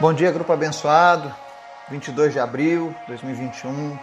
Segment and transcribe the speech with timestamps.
[0.00, 1.34] Bom dia, grupo abençoado.
[1.88, 3.98] 22 de abril de 2021.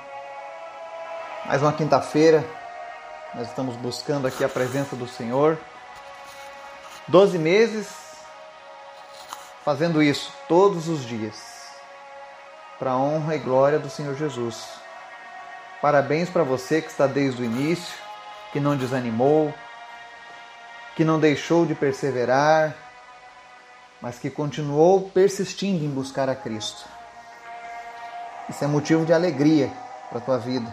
[1.45, 2.43] Mais uma quinta-feira.
[3.33, 5.58] Nós estamos buscando aqui a presença do Senhor.
[7.08, 7.88] Doze meses
[9.63, 11.70] fazendo isso todos os dias.
[12.77, 14.68] Para a honra e glória do Senhor Jesus.
[15.82, 17.96] Parabéns para você que está desde o início,
[18.52, 19.54] que não desanimou,
[20.93, 22.84] que não deixou de perseverar
[24.05, 26.85] mas que continuou persistindo em buscar a Cristo.
[28.47, 29.73] Isso é motivo de alegria
[30.09, 30.71] para a tua vida.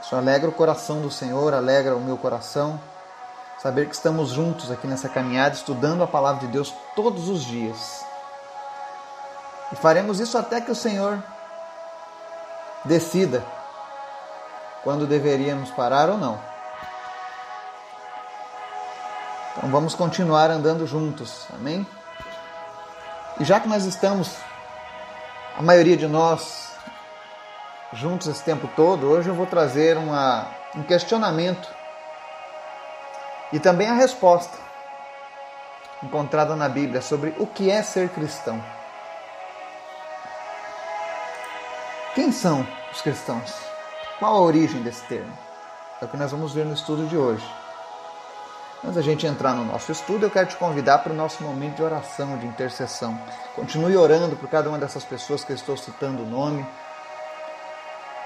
[0.00, 2.80] Isso alegra o coração do Senhor, alegra o meu coração.
[3.60, 8.04] Saber que estamos juntos aqui nessa caminhada, estudando a palavra de Deus todos os dias.
[9.72, 11.20] E faremos isso até que o Senhor
[12.84, 13.44] decida
[14.84, 16.38] quando deveríamos parar ou não.
[19.56, 21.48] Então vamos continuar andando juntos.
[21.52, 21.84] Amém?
[23.40, 24.36] E já que nós estamos,
[25.56, 26.72] a maioria de nós,
[27.92, 31.68] juntos esse tempo todo, hoje eu vou trazer uma, um questionamento
[33.52, 34.56] e também a resposta
[36.02, 38.62] encontrada na Bíblia sobre o que é ser cristão.
[42.14, 43.54] Quem são os cristãos?
[44.18, 45.32] Qual a origem desse termo?
[46.00, 47.61] É o que nós vamos ver no estudo de hoje.
[48.84, 51.76] Antes da gente entrar no nosso estudo, eu quero te convidar para o nosso momento
[51.76, 53.16] de oração, de intercessão.
[53.54, 56.66] Continue orando por cada uma dessas pessoas que eu estou citando o nome.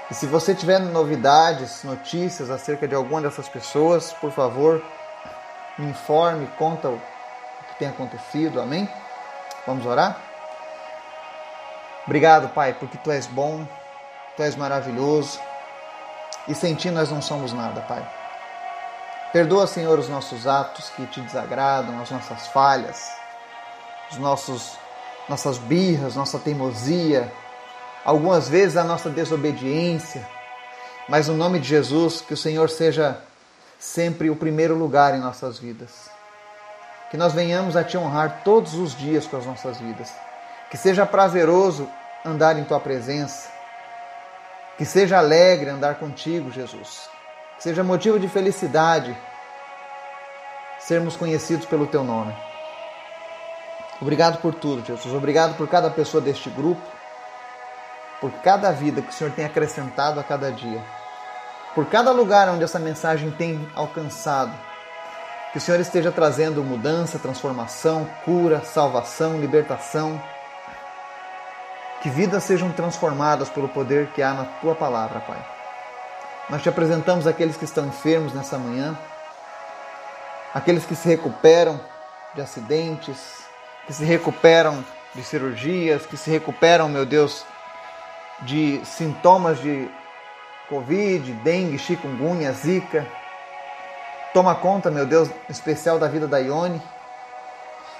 [0.09, 4.83] E se você tiver novidades, notícias acerca de alguma dessas pessoas, por favor,
[5.77, 6.99] me informe, conta o
[7.69, 8.59] que tem acontecido.
[8.59, 8.89] Amém?
[9.67, 10.17] Vamos orar?
[12.07, 13.63] Obrigado, Pai, porque Tu és bom,
[14.35, 15.39] Tu és maravilhoso.
[16.47, 18.26] E sem Ti nós não somos nada, Pai.
[19.33, 23.11] Perdoa, Senhor, os nossos atos que te desagradam, as nossas falhas,
[24.09, 24.77] os nossos
[25.27, 27.29] nossas birras, nossa teimosia,
[28.05, 30.25] algumas vezes a nossa desobediência.
[31.09, 33.21] Mas no nome de Jesus, que o Senhor seja
[33.77, 36.09] sempre o primeiro lugar em nossas vidas.
[37.11, 40.09] Que nós venhamos a te honrar todos os dias com as nossas vidas.
[40.71, 41.89] Que seja prazeroso
[42.23, 43.49] andar em tua presença.
[44.77, 47.16] Que seja alegre andar contigo, Jesus
[47.57, 49.17] que seja motivo de felicidade
[50.79, 52.33] sermos conhecidos pelo teu nome.
[53.99, 55.13] Obrigado por tudo, Jesus.
[55.13, 56.81] Obrigado por cada pessoa deste grupo,
[58.21, 60.81] por cada vida que o Senhor tem acrescentado a cada dia,
[61.73, 64.53] por cada lugar onde essa mensagem tem alcançado.
[65.51, 70.21] Que o Senhor esteja trazendo mudança, transformação, cura, salvação, libertação.
[72.01, 75.56] Que vidas sejam transformadas pelo poder que há na tua palavra, Pai.
[76.49, 78.97] Nós te apresentamos aqueles que estão enfermos nessa manhã,
[80.53, 81.79] aqueles que se recuperam
[82.33, 83.17] de acidentes,
[83.85, 87.43] que se recuperam de cirurgias, que se recuperam, meu Deus,
[88.41, 89.89] de sintomas de
[90.69, 93.05] Covid, dengue, chikungunya, zika.
[94.33, 96.81] Toma conta, meu Deus, especial da vida da Ione.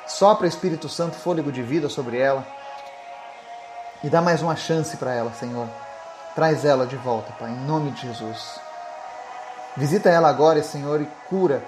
[0.06, 2.48] Sopra Espírito Santo fôlego de vida sobre ela.
[4.02, 5.68] E dá mais uma chance para ela, Senhor.
[6.38, 8.60] Traz ela de volta, Pai, em nome de Jesus.
[9.76, 11.64] Visita ela agora, Senhor, e cura.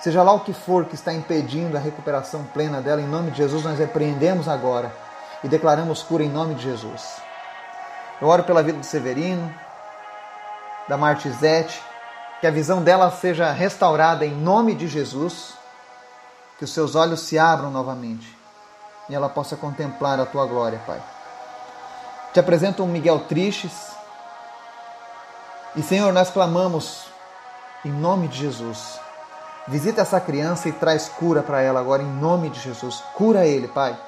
[0.00, 3.36] Seja lá o que for que está impedindo a recuperação plena dela, em nome de
[3.36, 4.90] Jesus, nós repreendemos agora
[5.44, 7.18] e declaramos cura em nome de Jesus.
[8.22, 9.54] Eu oro pela vida do Severino,
[10.88, 11.82] da Martizete,
[12.40, 15.52] que a visão dela seja restaurada em nome de Jesus,
[16.56, 18.34] que os seus olhos se abram novamente
[19.10, 21.15] e ela possa contemplar a tua glória, Pai.
[22.36, 23.92] Te apresento um Miguel Tristes.
[25.74, 27.06] E Senhor, nós clamamos
[27.82, 29.00] em nome de Jesus.
[29.66, 33.02] Visita essa criança e traz cura para ela agora em nome de Jesus.
[33.14, 33.98] Cura ele, Pai.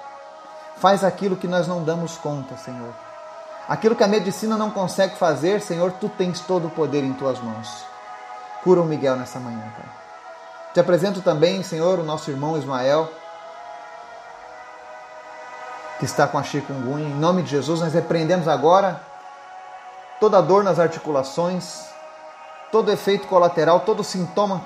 [0.77, 2.93] Faz aquilo que nós não damos conta, Senhor.
[3.67, 7.41] Aquilo que a medicina não consegue fazer, Senhor, tu tens todo o poder em tuas
[7.41, 7.83] mãos.
[8.63, 9.91] Cura o Miguel nessa manhã, Pai.
[10.75, 13.11] Te apresento também, Senhor, o nosso irmão Ismael
[15.99, 17.07] que está com a chikungunya.
[17.07, 19.01] Em nome de Jesus, nós repreendemos agora
[20.21, 21.87] toda dor nas articulações,
[22.71, 24.63] todo efeito colateral, todo sintoma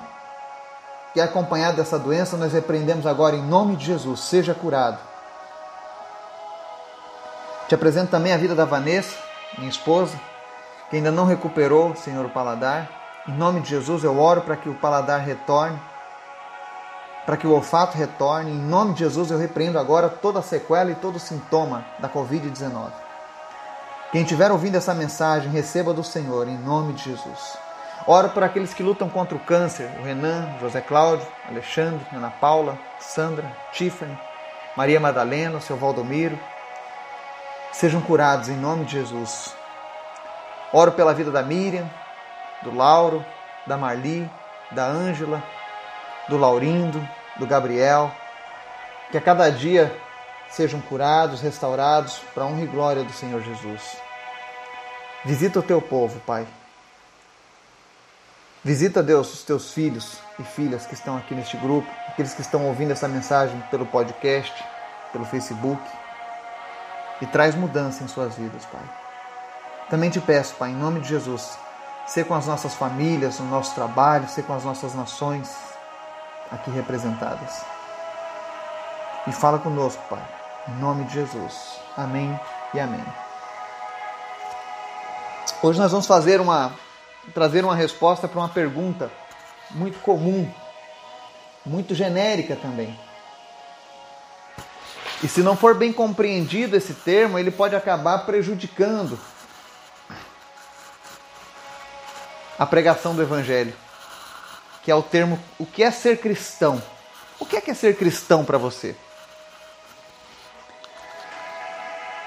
[1.12, 4.20] que é acompanhado dessa doença, nós repreendemos agora em nome de Jesus.
[4.20, 4.99] Seja curado.
[7.69, 9.17] Te apresento também a vida da Vanessa,
[9.58, 10.19] minha esposa,
[10.88, 12.88] que ainda não recuperou, Senhor, o paladar.
[13.29, 15.79] Em nome de Jesus, eu oro para que o paladar retorne
[17.24, 18.50] para que o olfato retorne.
[18.50, 22.90] Em nome de Jesus, eu repreendo agora toda sequela e todo sintoma da Covid-19.
[24.10, 27.56] Quem estiver ouvindo essa mensagem, receba do Senhor, em nome de Jesus.
[28.06, 32.78] Oro por aqueles que lutam contra o câncer, o Renan, José Cláudio, Alexandre, Ana Paula,
[32.98, 34.19] Sandra, Tiffany.
[34.74, 36.38] Maria Madalena, o seu Valdomiro,
[37.72, 39.54] sejam curados em nome de Jesus.
[40.72, 41.88] Oro pela vida da Miriam,
[42.62, 43.24] do Lauro,
[43.66, 44.30] da Marli,
[44.70, 45.42] da Ângela,
[46.28, 48.10] do Laurindo, do Gabriel,
[49.10, 49.94] que a cada dia
[50.50, 53.96] sejam curados, restaurados para a honra e glória do Senhor Jesus.
[55.24, 56.46] Visita o teu povo, Pai.
[58.64, 62.66] Visita, Deus, os teus filhos e filhas que estão aqui neste grupo, aqueles que estão
[62.66, 64.52] ouvindo essa mensagem pelo podcast,
[65.10, 65.82] pelo Facebook,
[67.20, 68.82] e traz mudança em suas vidas, Pai.
[69.90, 71.58] Também te peço, Pai, em nome de Jesus,
[72.06, 75.71] ser com as nossas famílias, no nosso trabalho, ser com as nossas nações
[76.52, 77.64] aqui representadas.
[79.26, 80.22] E fala conosco, Pai,
[80.69, 81.78] em nome de Jesus.
[81.96, 82.38] Amém
[82.75, 83.04] e amém.
[85.62, 86.72] Hoje nós vamos fazer uma
[87.34, 89.10] trazer uma resposta para uma pergunta
[89.70, 90.52] muito comum,
[91.64, 92.98] muito genérica também.
[95.22, 99.16] E se não for bem compreendido esse termo, ele pode acabar prejudicando
[102.58, 103.75] a pregação do evangelho,
[104.82, 106.82] que é o termo o que é ser cristão.
[107.38, 108.94] O que é, que é ser cristão para você?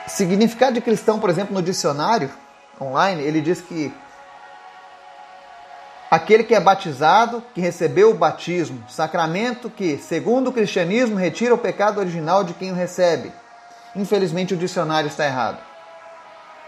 [0.07, 2.29] Significado de cristão, por exemplo, no dicionário
[2.79, 3.93] online, ele diz que
[6.11, 11.57] aquele que é batizado, que recebeu o batismo, sacramento que, segundo o cristianismo, retira o
[11.57, 13.31] pecado original de quem o recebe.
[13.95, 15.59] Infelizmente, o dicionário está errado.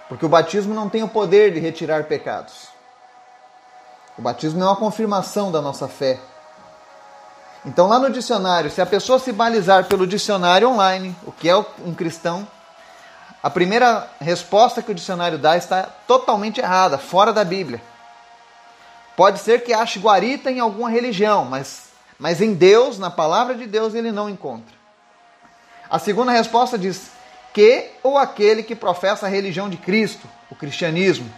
[0.08, 2.77] Porque o batismo não tem o poder de retirar pecados.
[4.18, 6.20] O batismo é uma confirmação da nossa fé.
[7.66, 11.56] Então, lá no dicionário, se a pessoa se balizar pelo dicionário online, o que é
[11.56, 12.48] um cristão,
[13.44, 17.82] a primeira resposta que o dicionário dá está totalmente errada, fora da Bíblia.
[19.16, 23.68] Pode ser que ache guarita em alguma religião, mas, mas em Deus, na palavra de
[23.68, 24.76] Deus, ele não encontra.
[25.90, 27.12] A segunda resposta diz
[27.54, 31.32] que ou aquele que professa a religião de Cristo, o cristianismo.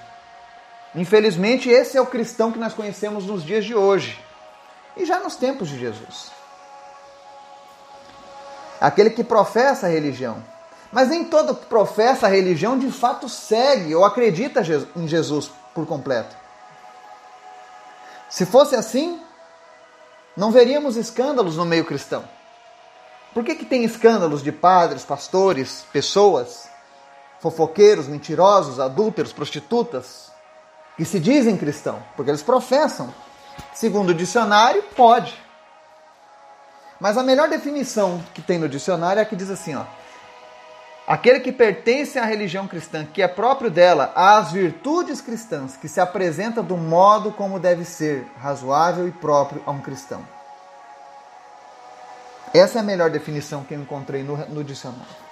[0.96, 4.20] Infelizmente, esse é o cristão que nós conhecemos nos dias de hoje
[4.98, 6.32] e já nos tempos de Jesus.
[8.82, 10.44] Aquele que professa a religião.
[10.92, 14.62] Mas nem todo que professa a religião de fato segue ou acredita
[14.96, 16.36] em Jesus por completo.
[18.30, 19.22] Se fosse assim,
[20.36, 22.24] não veríamos escândalos no meio cristão.
[23.34, 26.68] Por que, que tem escândalos de padres, pastores, pessoas,
[27.40, 30.29] fofoqueiros, mentirosos, adúlteros, prostitutas,
[31.00, 32.04] que se dizem cristão?
[32.18, 33.14] Porque eles professam.
[33.74, 35.34] Segundo o dicionário, pode.
[37.00, 39.86] Mas a melhor definição que tem no dicionário é que diz assim, ó,
[41.08, 46.02] Aquele que pertence à religião cristã, que é próprio dela, às virtudes cristãs, que se
[46.02, 50.22] apresenta do modo como deve ser, razoável e próprio a um cristão.
[52.54, 55.29] Essa é a melhor definição que eu encontrei no, no dicionário.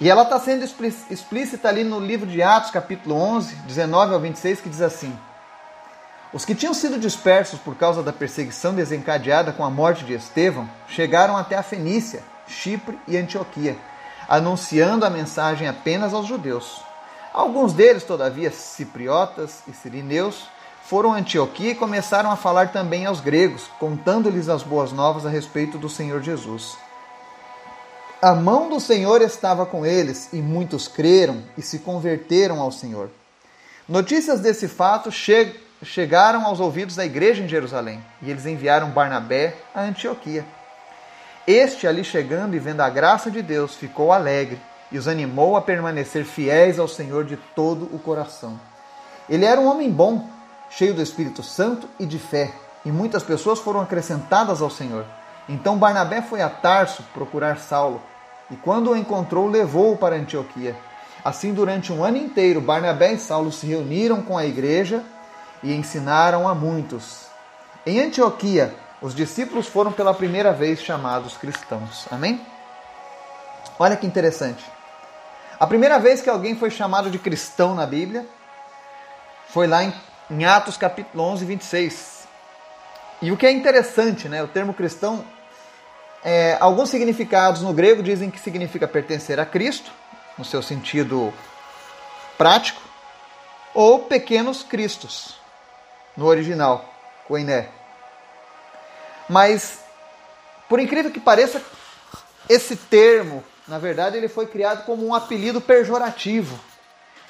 [0.00, 4.60] E ela está sendo explícita ali no livro de Atos, capítulo 11, 19 ao 26,
[4.60, 5.16] que diz assim:
[6.32, 10.68] Os que tinham sido dispersos por causa da perseguição desencadeada com a morte de Estevão
[10.88, 13.76] chegaram até a Fenícia, Chipre e Antioquia
[14.28, 16.80] anunciando a mensagem apenas aos judeus.
[17.32, 20.46] Alguns deles, todavia, cipriotas e sirineus,
[20.84, 25.30] foram a Antioquia e começaram a falar também aos gregos, contando-lhes as boas novas a
[25.30, 26.76] respeito do Senhor Jesus.
[28.24, 33.10] A mão do Senhor estava com eles, e muitos creram e se converteram ao Senhor.
[33.88, 39.56] Notícias desse fato che chegaram aos ouvidos da igreja em Jerusalém, e eles enviaram Barnabé
[39.74, 40.44] a Antioquia.
[41.48, 44.60] Este, ali chegando e vendo a graça de Deus, ficou alegre
[44.92, 48.60] e os animou a permanecer fiéis ao Senhor de todo o coração.
[49.28, 50.30] Ele era um homem bom,
[50.70, 52.52] cheio do Espírito Santo e de fé,
[52.84, 55.04] e muitas pessoas foram acrescentadas ao Senhor.
[55.48, 58.00] Então Barnabé foi a Tarso procurar Saulo,
[58.50, 60.76] e quando o encontrou, levou-o para Antioquia.
[61.24, 65.02] Assim, durante um ano inteiro, Barnabé e Saulo se reuniram com a igreja
[65.62, 67.26] e ensinaram a muitos.
[67.86, 72.06] Em Antioquia, os discípulos foram pela primeira vez chamados cristãos.
[72.10, 72.40] Amém?
[73.78, 74.64] Olha que interessante.
[75.58, 78.26] A primeira vez que alguém foi chamado de cristão na Bíblia
[79.48, 82.28] foi lá em, Atos capítulo 11, 26.
[83.20, 84.42] E o que é interessante, né?
[84.42, 85.24] O termo cristão,
[86.24, 89.90] é, alguns significados no grego dizem que significa pertencer a Cristo,
[90.38, 91.32] no seu sentido
[92.38, 92.80] prático,
[93.74, 95.36] ou pequenos cristos,
[96.16, 96.84] no original,
[97.26, 97.68] koiné.
[99.28, 99.80] Mas,
[100.68, 101.60] por incrível que pareça,
[102.48, 106.58] esse termo, na verdade, ele foi criado como um apelido pejorativo.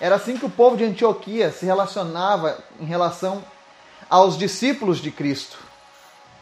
[0.00, 3.44] Era assim que o povo de Antioquia se relacionava em relação
[4.10, 5.58] aos discípulos de Cristo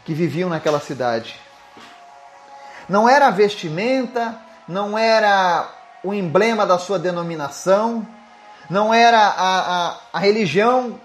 [0.04, 1.38] que viviam naquela cidade.
[2.90, 5.70] Não era a vestimenta, não era
[6.02, 8.04] o emblema da sua denominação,
[8.68, 11.00] não era a, a, a religião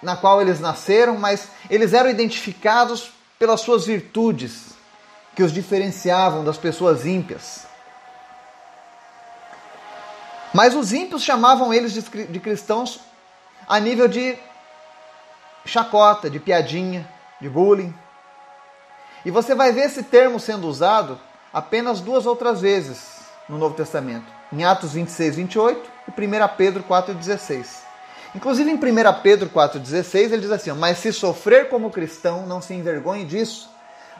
[0.00, 4.76] na qual eles nasceram, mas eles eram identificados pelas suas virtudes
[5.34, 7.66] que os diferenciavam das pessoas ímpias.
[10.54, 13.00] Mas os ímpios chamavam eles de cristãos
[13.66, 14.38] a nível de
[15.64, 17.08] chacota, de piadinha,
[17.40, 17.92] de bullying.
[19.24, 21.18] E você vai ver esse termo sendo usado
[21.52, 27.14] apenas duas outras vezes no Novo Testamento, em Atos 26, 28 e 1 Pedro 4,
[27.14, 27.82] 16.
[28.34, 28.78] Inclusive em 1
[29.22, 33.70] Pedro 4,16 ele diz assim: Mas se sofrer como cristão, não se envergonhe disso,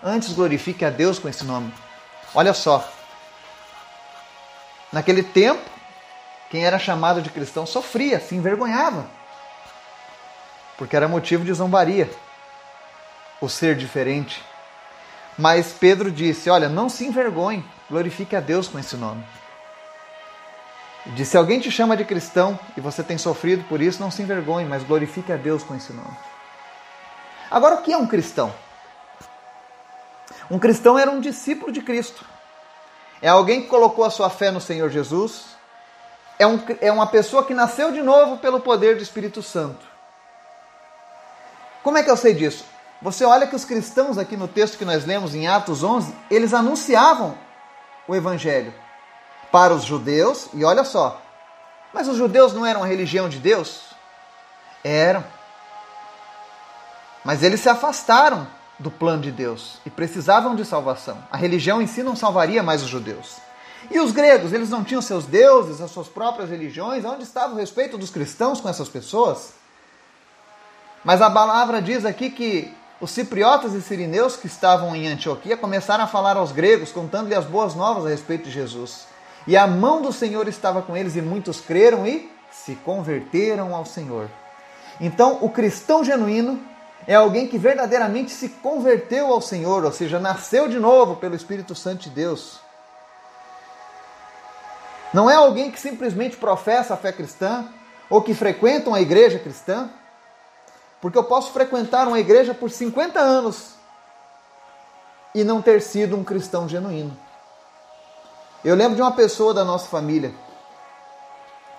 [0.02, 1.72] antes glorifique a Deus com esse nome.
[2.34, 2.86] Olha só.
[4.92, 5.62] Naquele tempo,
[6.50, 9.06] quem era chamado de cristão sofria, se envergonhava,
[10.76, 12.10] porque era motivo de zombaria
[13.40, 14.44] o ser diferente.
[15.42, 19.24] Mas Pedro disse: Olha, não se envergonhe, glorifique a Deus com esse nome.
[21.16, 24.22] Disse: Se alguém te chama de cristão e você tem sofrido por isso, não se
[24.22, 26.16] envergonhe, mas glorifique a Deus com esse nome.
[27.50, 28.54] Agora, o que é um cristão?
[30.48, 32.24] Um cristão era um discípulo de Cristo.
[33.20, 35.56] É alguém que colocou a sua fé no Senhor Jesus.
[36.38, 39.84] É, um, é uma pessoa que nasceu de novo pelo poder do Espírito Santo.
[41.82, 42.64] Como é que eu sei disso?
[43.02, 46.54] Você olha que os cristãos, aqui no texto que nós lemos em Atos 11, eles
[46.54, 47.36] anunciavam
[48.06, 48.72] o Evangelho
[49.50, 51.20] para os judeus, e olha só,
[51.92, 53.92] mas os judeus não eram a religião de Deus?
[54.84, 55.24] Eram.
[57.24, 58.46] Mas eles se afastaram
[58.78, 61.18] do plano de Deus e precisavam de salvação.
[61.30, 63.36] A religião em si não salvaria mais os judeus.
[63.90, 67.04] E os gregos, eles não tinham seus deuses, as suas próprias religiões?
[67.04, 69.54] Onde estava o respeito dos cristãos com essas pessoas?
[71.04, 76.04] Mas a palavra diz aqui que os cipriotas e sirineus que estavam em Antioquia começaram
[76.04, 79.08] a falar aos gregos, contando-lhe as boas novas a respeito de Jesus.
[79.44, 83.84] E a mão do Senhor estava com eles, e muitos creram e se converteram ao
[83.84, 84.30] Senhor.
[85.00, 86.60] Então, o cristão genuíno
[87.04, 91.74] é alguém que verdadeiramente se converteu ao Senhor, ou seja, nasceu de novo pelo Espírito
[91.74, 92.60] Santo de Deus.
[95.12, 97.66] Não é alguém que simplesmente professa a fé cristã
[98.08, 99.90] ou que frequenta uma igreja cristã,
[101.02, 103.74] porque eu posso frequentar uma igreja por 50 anos
[105.34, 107.18] e não ter sido um cristão genuíno.
[108.64, 110.32] Eu lembro de uma pessoa da nossa família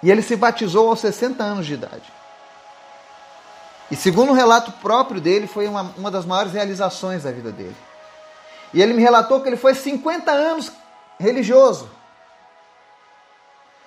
[0.03, 2.11] e ele se batizou aos 60 anos de idade.
[3.89, 7.77] E segundo o relato próprio dele, foi uma, uma das maiores realizações da vida dele.
[8.73, 10.69] E ele me relatou que ele foi 50 anos
[11.17, 11.89] religioso.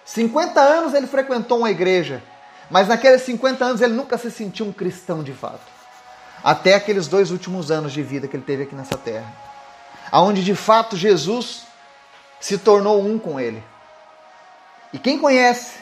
[0.07, 2.23] 50 anos ele frequentou uma igreja,
[2.71, 5.61] mas naqueles 50 anos ele nunca se sentiu um cristão de fato.
[6.43, 9.33] Até aqueles dois últimos anos de vida que ele teve aqui nessa terra.
[10.11, 11.63] Aonde de fato Jesus
[12.41, 13.63] se tornou um com ele.
[14.93, 15.79] E quem conhece,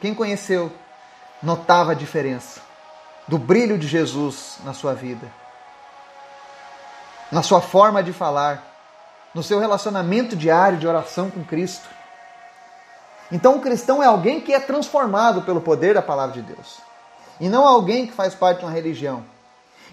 [0.00, 0.72] quem conheceu,
[1.42, 2.60] notava a diferença
[3.26, 5.26] do brilho de Jesus na sua vida,
[7.30, 8.62] na sua forma de falar,
[9.34, 11.88] no seu relacionamento diário de oração com Cristo.
[13.32, 16.76] Então, o cristão é alguém que é transformado pelo poder da palavra de Deus,
[17.40, 19.24] e não alguém que faz parte de uma religião.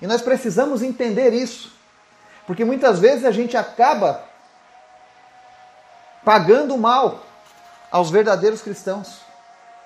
[0.02, 1.72] E nós precisamos entender isso,
[2.46, 4.22] porque muitas vezes a gente acaba
[6.24, 7.22] pagando mal
[7.90, 9.22] aos verdadeiros cristãos.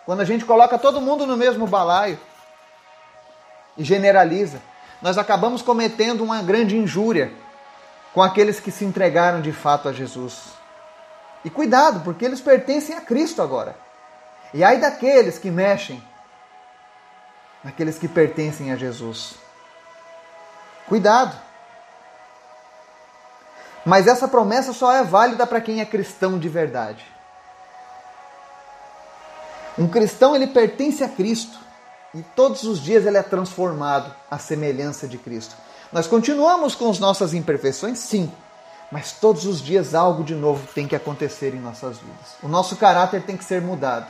[0.05, 2.19] Quando a gente coloca todo mundo no mesmo balaio,
[3.77, 4.61] e generaliza,
[5.01, 7.31] nós acabamos cometendo uma grande injúria
[8.13, 10.62] com aqueles que se entregaram de fato a Jesus.
[11.43, 13.75] E cuidado, porque eles pertencem a Cristo agora.
[14.53, 16.01] E ai daqueles que mexem
[17.63, 19.35] naqueles que pertencem a Jesus.
[20.87, 21.35] Cuidado.
[23.85, 27.05] Mas essa promessa só é válida para quem é cristão de verdade.
[29.77, 31.57] Um cristão ele pertence a Cristo.
[32.13, 35.55] E todos os dias ele é transformado à semelhança de Cristo.
[35.91, 38.31] Nós continuamos com as nossas imperfeições, sim,
[38.93, 42.35] mas todos os dias algo de novo tem que acontecer em nossas vidas.
[42.43, 44.05] O nosso caráter tem que ser mudado.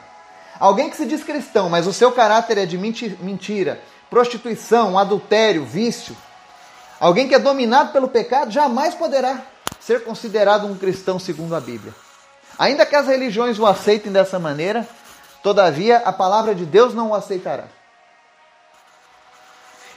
[0.59, 6.13] Alguém que se diz cristão, mas o seu caráter é de mentira, prostituição, adultério, vício,
[6.99, 9.43] alguém que é dominado pelo pecado, jamais poderá
[9.79, 11.95] ser considerado um cristão segundo a Bíblia.
[12.59, 14.85] Ainda que as religiões o aceitem dessa maneira,
[15.41, 17.67] todavia a palavra de Deus não o aceitará.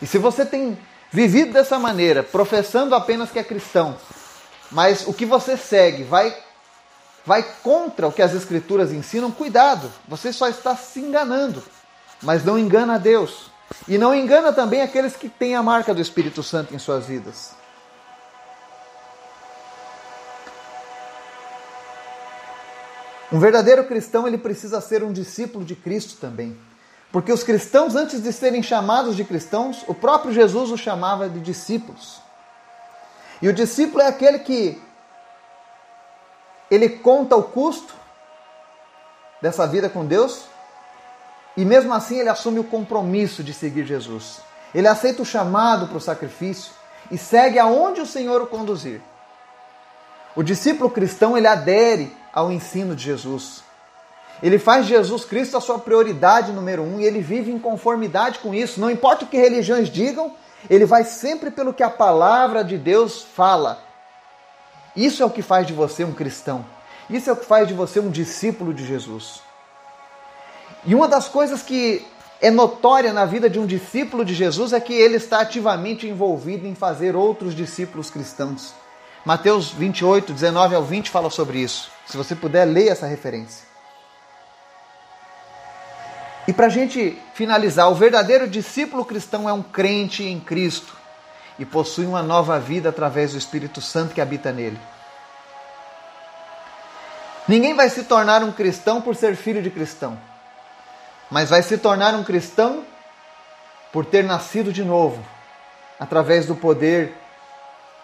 [0.01, 0.79] E se você tem
[1.11, 3.97] vivido dessa maneira, professando apenas que é cristão,
[4.71, 6.37] mas o que você segue vai
[7.25, 11.61] vai contra o que as escrituras ensinam, cuidado, você só está se enganando,
[12.23, 13.51] mas não engana a Deus.
[13.89, 17.51] E não engana também aqueles que têm a marca do Espírito Santo em suas vidas.
[23.33, 26.57] Um verdadeiro cristão ele precisa ser um discípulo de Cristo também.
[27.11, 31.41] Porque os cristãos, antes de serem chamados de cristãos, o próprio Jesus os chamava de
[31.41, 32.21] discípulos.
[33.41, 34.81] E o discípulo é aquele que
[36.71, 37.95] ele conta o custo
[39.41, 40.47] dessa vida com Deus
[41.57, 44.41] e mesmo assim ele assume o compromisso de seguir Jesus.
[44.75, 46.73] Ele aceita o chamado para o sacrifício
[47.11, 49.01] e segue aonde o Senhor o conduzir.
[50.35, 53.65] O discípulo cristão ele adere ao ensino de Jesus.
[54.43, 58.53] Ele faz Jesus Cristo a sua prioridade número um e ele vive em conformidade com
[58.53, 58.79] isso.
[58.79, 60.35] Não importa o que religiões digam,
[60.69, 63.83] ele vai sempre pelo que a palavra de Deus fala.
[64.95, 66.65] Isso é o que faz de você um cristão.
[67.09, 69.41] Isso é o que faz de você um discípulo de Jesus.
[70.85, 72.05] E uma das coisas que
[72.41, 76.67] é notória na vida de um discípulo de Jesus é que ele está ativamente envolvido
[76.67, 78.73] em fazer outros discípulos cristãos.
[79.25, 81.91] Mateus 28, 19 ao 20 fala sobre isso.
[82.07, 83.66] Se você puder, ler essa referência.
[86.47, 90.97] E para a gente finalizar, o verdadeiro discípulo cristão é um crente em Cristo
[91.59, 94.79] e possui uma nova vida através do Espírito Santo que habita nele.
[97.49, 100.19] Ninguém vai se tornar um cristão por ser filho de cristão,
[101.31, 102.85] mas vai se tornar um cristão
[103.93, 105.25] por ter nascido de novo,
[105.99, 107.17] através do poder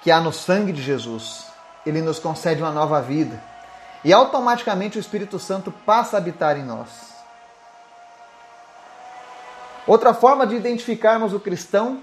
[0.01, 1.47] que há no sangue de Jesus.
[1.85, 3.41] Ele nos concede uma nova vida
[4.05, 7.12] e automaticamente o Espírito Santo passa a habitar em nós.
[9.87, 12.01] Outra forma de identificarmos o cristão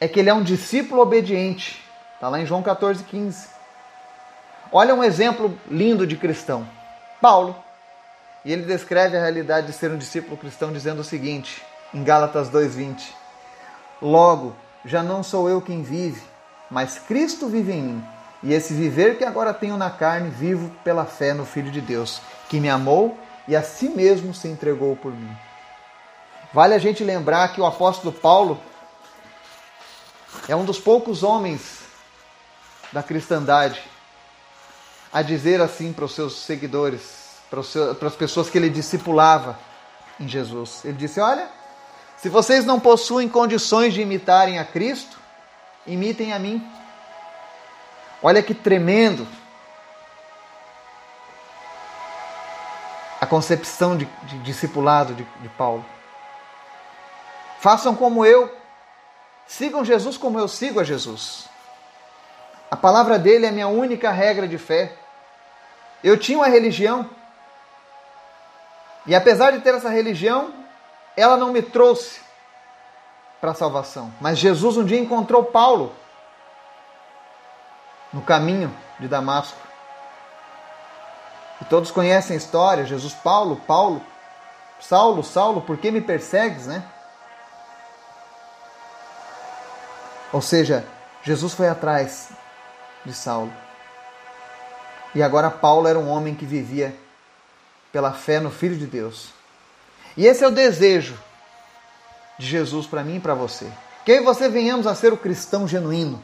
[0.00, 1.82] é que ele é um discípulo obediente.
[2.14, 3.48] Está lá em João 14, 15.
[4.72, 6.66] Olha um exemplo lindo de cristão.
[7.20, 7.54] Paulo.
[8.44, 12.48] E ele descreve a realidade de ser um discípulo cristão dizendo o seguinte, em Gálatas
[12.48, 13.14] 2:20.
[14.00, 14.54] Logo,
[14.84, 16.22] já não sou eu quem vive,
[16.70, 18.04] mas Cristo vive em mim.
[18.42, 22.20] E esse viver que agora tenho na carne, vivo pela fé no Filho de Deus,
[22.48, 23.18] que me amou
[23.48, 25.47] e a si mesmo se entregou por mim.
[26.52, 28.60] Vale a gente lembrar que o apóstolo Paulo
[30.48, 31.82] é um dos poucos homens
[32.90, 33.82] da cristandade
[35.12, 39.58] a dizer assim para os seus seguidores, para, as pessoas que ele discipulava
[40.18, 40.84] em Jesus.
[40.84, 41.48] Ele disse: Olha,
[42.16, 45.18] se vocês não possuem condições de imitarem a Cristo,
[45.86, 46.66] imitem a mim.
[48.22, 49.26] Olha que tremendo
[53.20, 55.84] a concepção de, de discipulado de, de Paulo.
[57.58, 58.56] Façam como eu.
[59.46, 61.48] Sigam Jesus como eu sigo a Jesus.
[62.70, 64.92] A palavra dele é minha única regra de fé.
[66.04, 67.08] Eu tinha uma religião.
[69.06, 70.52] E apesar de ter essa religião,
[71.16, 72.20] ela não me trouxe
[73.40, 74.12] para a salvação.
[74.20, 75.94] Mas Jesus um dia encontrou Paulo
[78.12, 79.58] no caminho de Damasco.
[81.60, 82.84] E todos conhecem a história.
[82.84, 84.04] Jesus, Paulo, Paulo,
[84.78, 86.84] Saulo, Saulo, por que me persegues, né?
[90.32, 90.84] Ou seja,
[91.22, 92.28] Jesus foi atrás
[93.04, 93.52] de Saulo.
[95.14, 96.94] E agora Paulo era um homem que vivia
[97.92, 99.30] pela fé no Filho de Deus.
[100.16, 101.18] E esse é o desejo
[102.38, 103.66] de Jesus para mim e para você.
[104.04, 106.22] Que e você venhamos a ser o cristão genuíno.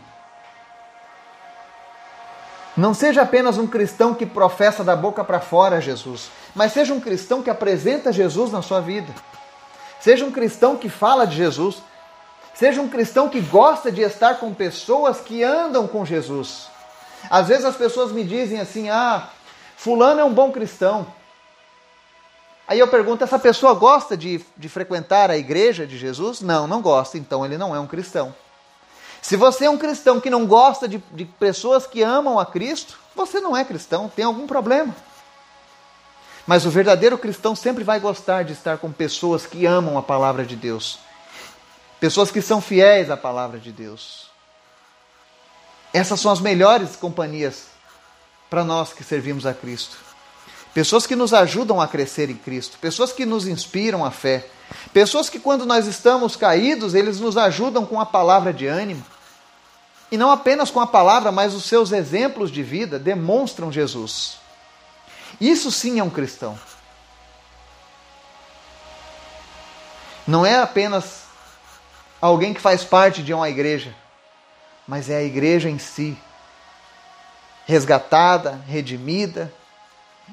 [2.76, 7.00] Não seja apenas um cristão que professa da boca para fora Jesus, mas seja um
[7.00, 9.12] cristão que apresenta Jesus na sua vida.
[10.00, 11.80] Seja um cristão que fala de Jesus,
[12.54, 16.68] Seja um cristão que gosta de estar com pessoas que andam com Jesus.
[17.28, 19.28] Às vezes as pessoas me dizem assim: ah,
[19.76, 21.04] Fulano é um bom cristão.
[22.68, 26.40] Aí eu pergunto: essa pessoa gosta de, de frequentar a igreja de Jesus?
[26.40, 28.32] Não, não gosta, então ele não é um cristão.
[29.20, 33.00] Se você é um cristão que não gosta de, de pessoas que amam a Cristo,
[33.16, 34.94] você não é cristão, tem algum problema.
[36.46, 40.44] Mas o verdadeiro cristão sempre vai gostar de estar com pessoas que amam a palavra
[40.44, 40.98] de Deus
[42.00, 44.30] pessoas que são fiéis à palavra de Deus.
[45.92, 47.66] Essas são as melhores companhias
[48.50, 49.96] para nós que servimos a Cristo.
[50.74, 54.44] Pessoas que nos ajudam a crescer em Cristo, pessoas que nos inspiram a fé,
[54.92, 59.04] pessoas que quando nós estamos caídos, eles nos ajudam com a palavra de ânimo.
[60.11, 64.38] E não apenas com a palavra, mas os seus exemplos de vida demonstram Jesus.
[65.40, 66.59] Isso sim é um cristão.
[70.26, 71.23] Não é apenas
[72.26, 73.94] alguém que faz parte de uma igreja,
[74.88, 76.16] mas é a igreja em si,
[77.66, 79.52] resgatada, redimida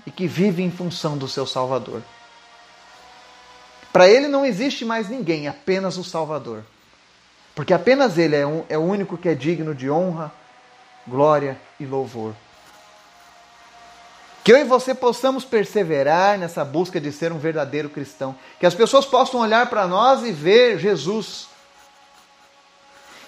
[0.06, 2.01] e que vive em função do seu Salvador.
[3.91, 6.63] Para ele não existe mais ninguém, apenas o Salvador.
[7.54, 10.32] Porque apenas ele é, um, é o único que é digno de honra,
[11.06, 12.34] glória e louvor.
[14.45, 18.34] Que eu e você possamos perseverar nessa busca de ser um verdadeiro cristão.
[18.60, 21.50] Que as pessoas possam olhar para nós e ver Jesus.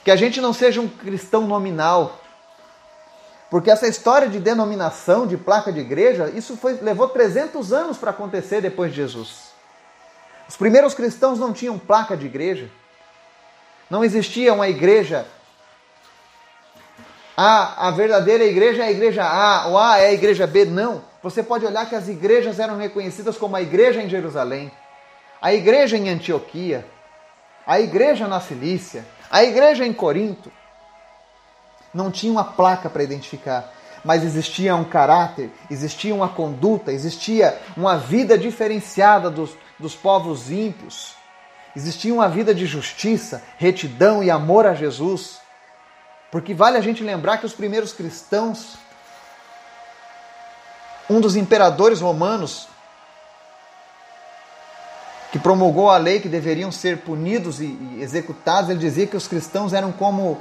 [0.03, 2.19] Que a gente não seja um cristão nominal.
[3.49, 8.09] Porque essa história de denominação, de placa de igreja, isso foi, levou 300 anos para
[8.11, 9.53] acontecer depois de Jesus.
[10.47, 12.69] Os primeiros cristãos não tinham placa de igreja.
[13.89, 15.25] Não existia uma igreja.
[17.35, 20.65] A, a verdadeira igreja é a igreja A, o A é a igreja B.
[20.65, 21.03] Não.
[21.21, 24.71] Você pode olhar que as igrejas eram reconhecidas como a igreja em Jerusalém,
[25.41, 26.85] a igreja em Antioquia,
[27.65, 30.51] a igreja na Cilícia, a igreja em Corinto.
[31.91, 33.73] Não tinha uma placa para identificar,
[34.05, 41.15] mas existia um caráter, existia uma conduta, existia uma vida diferenciada dos, dos povos ímpios.
[41.75, 45.39] Existia uma vida de justiça, retidão e amor a Jesus.
[46.31, 48.75] Porque vale a gente lembrar que os primeiros cristãos,
[51.09, 52.67] um dos imperadores romanos,
[55.33, 59.73] que promulgou a lei que deveriam ser punidos e, executados, ele dizia que os cristãos
[59.73, 60.39] eram como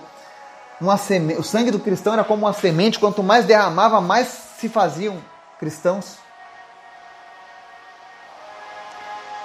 [0.78, 4.68] uma semente, o sangue do cristão era como uma semente, quanto mais derramava, mais se
[4.68, 5.16] faziam
[5.58, 6.18] cristãos.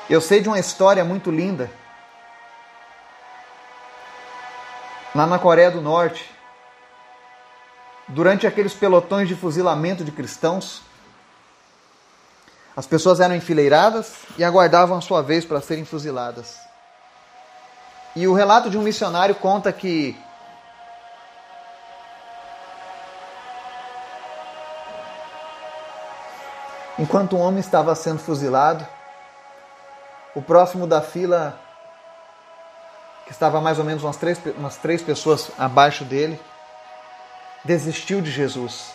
[0.09, 1.71] Eu sei de uma história muito linda.
[5.15, 6.29] Lá na Coreia do Norte,
[8.09, 10.81] durante aqueles pelotões de fuzilamento de cristãos,
[12.77, 16.59] as pessoas eram enfileiradas e aguardavam a sua vez para serem fuziladas.
[18.15, 20.15] E o relato de um missionário conta que
[26.99, 28.85] enquanto um homem estava sendo fuzilado,
[30.35, 31.59] o próximo da fila,
[33.25, 36.39] que estava mais ou menos umas três, umas três pessoas abaixo dele,
[37.65, 38.91] desistiu de Jesus.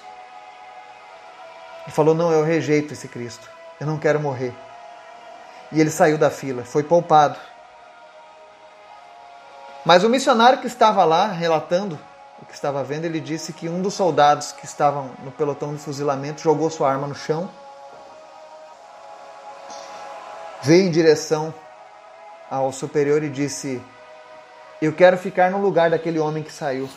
[1.88, 3.50] E falou: Não, eu rejeito esse Cristo.
[3.82, 4.54] Eu não quero morrer.
[5.72, 7.36] E ele saiu da fila, foi poupado.
[9.84, 11.98] Mas o missionário que estava lá relatando
[12.40, 15.80] o que estava vendo, ele disse que um dos soldados que estavam no pelotão de
[15.80, 17.50] fuzilamento jogou sua arma no chão
[20.62, 21.52] veio em direção
[22.48, 23.82] ao superior e disse:
[24.80, 26.88] Eu quero ficar no lugar daquele homem que saiu.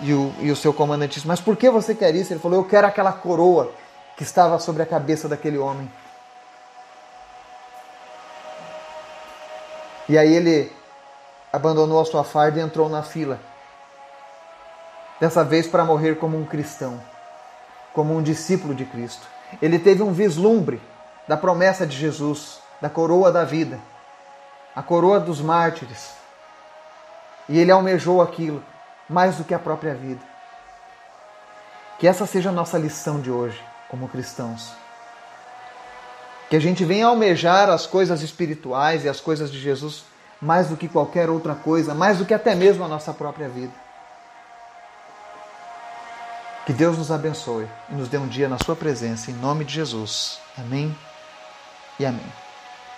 [0.00, 2.32] E o, e o seu comandante disse: Mas por que você quer isso?
[2.32, 3.72] Ele falou: Eu quero aquela coroa
[4.22, 5.90] que estava sobre a cabeça daquele homem.
[10.08, 10.72] E aí ele
[11.52, 13.40] abandonou a sua farda e entrou na fila.
[15.18, 17.02] Dessa vez para morrer como um cristão,
[17.92, 19.26] como um discípulo de Cristo.
[19.60, 20.80] Ele teve um vislumbre
[21.26, 23.80] da promessa de Jesus, da coroa da vida,
[24.76, 26.12] a coroa dos mártires.
[27.48, 28.62] E ele almejou aquilo
[29.08, 30.22] mais do que a própria vida.
[31.98, 34.72] Que essa seja a nossa lição de hoje, como cristãos.
[36.48, 40.04] Que a gente venha almejar as coisas espirituais e as coisas de Jesus
[40.40, 43.72] mais do que qualquer outra coisa, mais do que até mesmo a nossa própria vida.
[46.64, 49.74] Que Deus nos abençoe e nos dê um dia na Sua presença, em nome de
[49.74, 50.38] Jesus.
[50.56, 50.96] Amém
[52.00, 52.41] e amém.